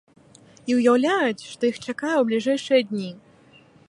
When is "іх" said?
1.71-1.77